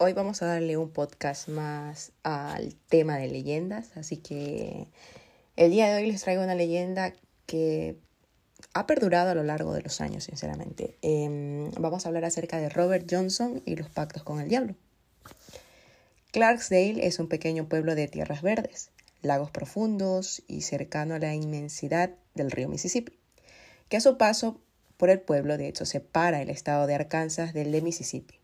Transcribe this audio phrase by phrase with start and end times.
[0.00, 4.86] Hoy vamos a darle un podcast más al tema de leyendas, así que
[5.56, 7.14] el día de hoy les traigo una leyenda
[7.46, 7.96] que
[8.74, 10.96] ha perdurado a lo largo de los años, sinceramente.
[11.02, 14.76] Em, vamos a hablar acerca de Robert Johnson y los pactos con el diablo.
[16.30, 22.12] Clarksdale es un pequeño pueblo de tierras verdes, lagos profundos y cercano a la inmensidad
[22.36, 23.18] del río Mississippi,
[23.88, 24.60] que a su paso
[24.96, 28.38] por el pueblo de hecho separa el estado de Arkansas del de Mississippi.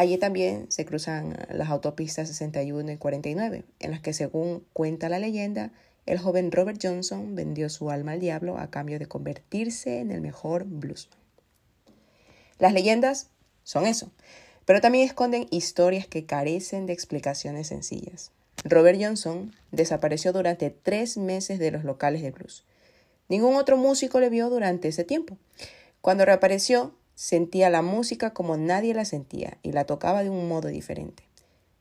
[0.00, 5.18] Allí también se cruzan las autopistas 61 y 49, en las que según cuenta la
[5.18, 5.72] leyenda,
[6.06, 10.22] el joven Robert Johnson vendió su alma al diablo a cambio de convertirse en el
[10.22, 11.18] mejor bluesman.
[12.58, 13.28] Las leyendas
[13.62, 14.10] son eso,
[14.64, 18.32] pero también esconden historias que carecen de explicaciones sencillas.
[18.64, 22.64] Robert Johnson desapareció durante tres meses de los locales de blues.
[23.28, 25.36] Ningún otro músico le vio durante ese tiempo.
[26.00, 30.68] Cuando reapareció, Sentía la música como nadie la sentía y la tocaba de un modo
[30.68, 31.24] diferente.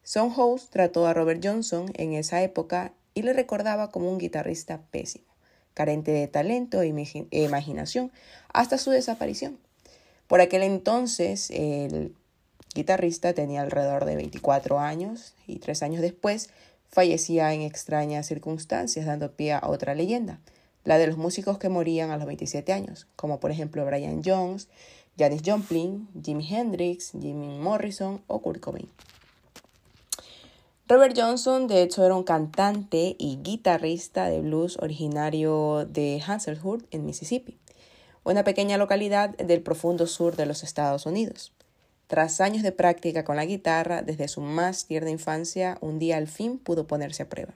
[0.04, 4.82] Son House trató a Robert Johnson en esa época y le recordaba como un guitarrista
[4.92, 5.24] pésimo,
[5.74, 6.94] carente de talento e,
[7.32, 8.12] e imaginación,
[8.52, 9.58] hasta su desaparición.
[10.28, 12.14] Por aquel entonces, el
[12.76, 16.50] guitarrista tenía alrededor de 24 años y tres años después
[16.90, 20.42] fallecía en extrañas circunstancias, dando pie a otra leyenda,
[20.84, 24.68] la de los músicos que morían a los 27 años, como por ejemplo Brian Jones,
[25.20, 28.88] Janis Joplin, Jimi Hendrix, Jimmy Morrison o Kurt Cobain.
[30.88, 37.06] Robert Johnson, de hecho, era un cantante y guitarrista de blues originario de Hazelwood, en
[37.06, 37.60] Mississippi,
[38.24, 41.52] una pequeña localidad del profundo sur de los Estados Unidos.
[42.08, 46.28] Tras años de práctica con la guitarra, desde su más tierna infancia, un día al
[46.28, 47.54] fin pudo ponerse a prueba.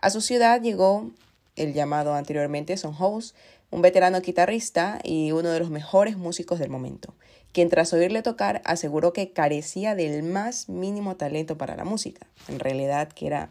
[0.00, 1.10] A su ciudad llegó
[1.56, 3.34] el llamado anteriormente Son House,
[3.70, 7.14] un veterano guitarrista y uno de los mejores músicos del momento,
[7.52, 12.58] quien tras oírle tocar aseguró que carecía del más mínimo talento para la música, en
[12.58, 13.50] realidad que era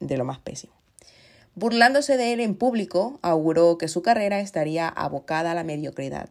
[0.00, 0.72] de lo más pésimo.
[1.54, 6.30] Burlándose de él en público, auguró que su carrera estaría abocada a la mediocridad,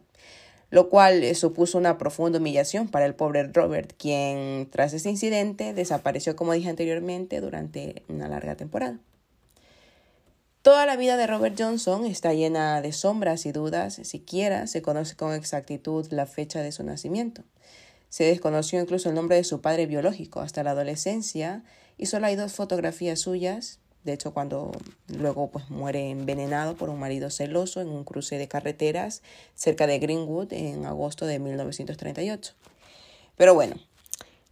[0.70, 5.74] lo cual eh, supuso una profunda humillación para el pobre Robert, quien tras ese incidente
[5.74, 8.98] desapareció, como dije anteriormente, durante una larga temporada.
[10.62, 15.16] Toda la vida de Robert Johnson está llena de sombras y dudas, siquiera se conoce
[15.16, 17.42] con exactitud la fecha de su nacimiento.
[18.10, 21.64] Se desconoció incluso el nombre de su padre biológico hasta la adolescencia
[21.98, 24.70] y solo hay dos fotografías suyas, de hecho cuando
[25.08, 29.22] luego pues muere envenenado por un marido celoso en un cruce de carreteras
[29.56, 32.54] cerca de Greenwood en agosto de 1938.
[33.36, 33.74] Pero bueno,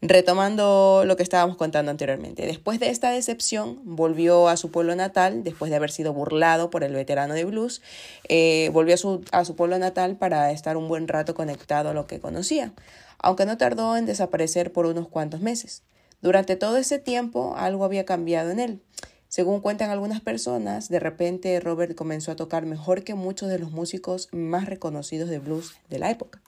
[0.02, 5.44] Retomando lo que estábamos contando anteriormente, después de esta decepción volvió a su pueblo natal,
[5.44, 7.82] después de haber sido burlado por el veterano de blues,
[8.26, 11.94] eh, volvió a su, a su pueblo natal para estar un buen rato conectado a
[11.94, 12.72] lo que conocía,
[13.18, 15.82] aunque no tardó en desaparecer por unos cuantos meses.
[16.22, 18.80] Durante todo ese tiempo algo había cambiado en él.
[19.28, 23.70] Según cuentan algunas personas, de repente Robert comenzó a tocar mejor que muchos de los
[23.70, 26.40] músicos más reconocidos de blues de la época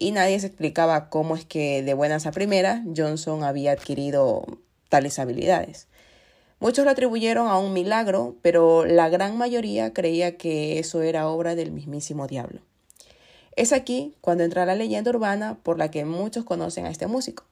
[0.00, 4.44] y nadie se explicaba cómo es que de buenas a primeras Johnson había adquirido
[4.88, 5.88] tales habilidades.
[6.60, 11.54] Muchos lo atribuyeron a un milagro, pero la gran mayoría creía que eso era obra
[11.54, 12.62] del mismísimo diablo.
[13.58, 17.42] Es aquí cuando entra la leyenda urbana por la que muchos conocen a este músico,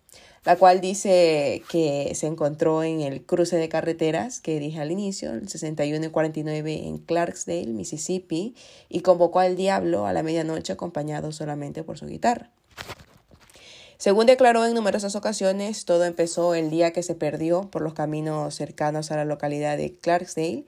[0.45, 5.33] la cual dice que se encontró en el cruce de carreteras que dije al inicio,
[5.33, 8.55] el 61 y 49 en Clarksdale, Mississippi,
[8.89, 12.53] y convocó al diablo a la medianoche acompañado solamente por su guitarra.
[13.99, 18.55] Según declaró en numerosas ocasiones, todo empezó el día que se perdió por los caminos
[18.55, 20.67] cercanos a la localidad de Clarksdale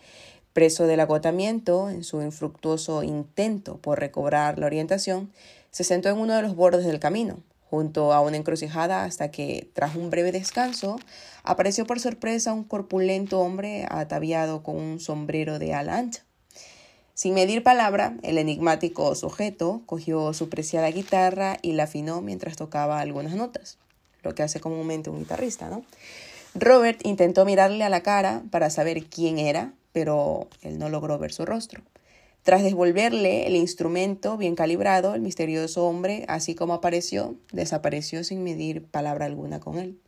[0.58, 5.30] Preso del agotamiento, en su infructuoso intento por recobrar la orientación,
[5.70, 7.38] se sentó en uno de los bordes del camino,
[7.70, 10.98] junto a una encrucijada, hasta que, tras un breve descanso,
[11.44, 16.24] apareció por sorpresa un corpulento hombre ataviado con un sombrero de ala ancha.
[17.14, 22.98] Sin medir palabra, el enigmático sujeto cogió su preciada guitarra y la afinó mientras tocaba
[22.98, 23.78] algunas notas,
[24.24, 25.84] lo que hace comúnmente un guitarrista, ¿no?
[26.56, 31.32] Robert intentó mirarle a la cara para saber quién era, pero él no logró ver
[31.32, 31.82] su rostro.
[32.42, 38.84] Tras devolverle el instrumento bien calibrado, el misterioso hombre, así como apareció, desapareció sin medir
[38.84, 39.98] palabra alguna con él.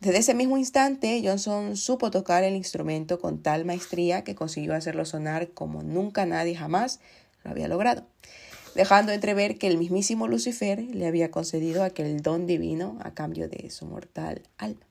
[0.00, 5.04] Desde ese mismo instante, Johnson supo tocar el instrumento con tal maestría que consiguió hacerlo
[5.04, 7.00] sonar como nunca nadie jamás
[7.42, 8.06] lo había logrado,
[8.74, 13.70] dejando entrever que el mismísimo Lucifer le había concedido aquel don divino a cambio de
[13.70, 14.84] su mortal alma.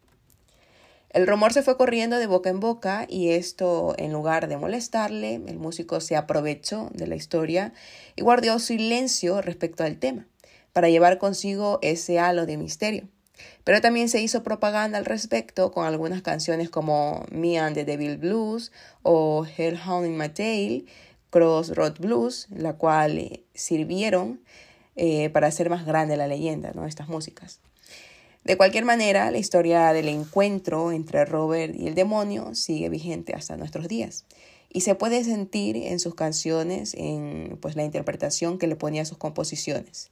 [1.13, 5.36] El rumor se fue corriendo de boca en boca y esto, en lugar de molestarle,
[5.36, 7.71] el músico se aprovechó de la historia
[8.15, 10.25] y guardó silencio respecto al tema,
[10.74, 13.07] para llevar consigo ese halo de misterio.
[13.63, 18.18] Pero también se hizo propaganda al respecto con algunas canciones como Me and the Devil
[18.18, 18.71] Blues
[19.04, 20.88] o Hellhound in My Tail,
[21.30, 24.42] Crossroad Blues, la cual sirvieron
[24.95, 26.88] eh, para hacer más grande la leyenda, ¿no?
[26.88, 27.60] Estas músicas.
[28.43, 33.55] De cualquier manera, la historia del encuentro entre Robert y el demonio sigue vigente hasta
[33.55, 34.25] nuestros días.
[34.69, 39.05] Y se puede sentir en sus canciones, en pues, la interpretación que le ponía a
[39.05, 40.11] sus composiciones.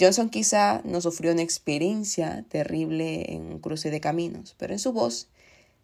[0.00, 4.92] Johnson quizá no sufrió una experiencia terrible en un cruce de caminos, pero en su
[4.92, 5.28] voz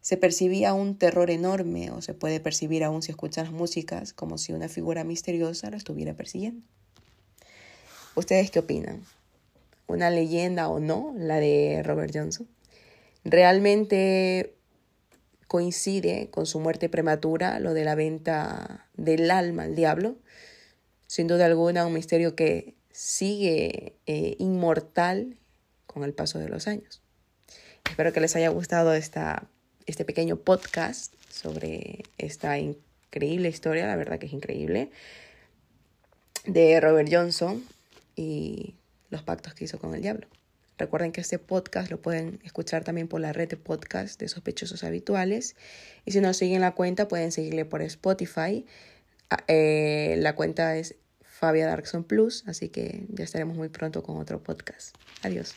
[0.01, 4.39] se percibía un terror enorme o se puede percibir aún si escuchan las músicas como
[4.39, 6.63] si una figura misteriosa lo estuviera persiguiendo.
[8.15, 9.03] ¿Ustedes qué opinan?
[9.87, 12.49] Una leyenda o no, la de Robert Johnson,
[13.25, 14.55] realmente
[15.47, 20.17] coincide con su muerte prematura, lo de la venta del alma al diablo.
[21.07, 25.37] Sin duda alguna, un misterio que sigue eh, inmortal
[25.87, 27.03] con el paso de los años.
[27.89, 29.49] Espero que les haya gustado esta,
[29.87, 34.91] este pequeño podcast sobre esta increíble historia, la verdad que es increíble,
[36.47, 37.65] de Robert Johnson.
[38.17, 38.77] Y
[39.15, 40.29] los pactos que hizo con el diablo.
[40.77, 44.83] Recuerden que este podcast lo pueden escuchar también por la red de podcast de sospechosos
[44.83, 45.55] habituales.
[46.05, 48.67] Y si no siguen la cuenta, pueden seguirle por Spotify.
[49.31, 54.17] Ah, eh, la cuenta es Fabia Darkson Plus, así que ya estaremos muy pronto con
[54.17, 54.97] otro podcast.
[55.23, 55.55] Adiós.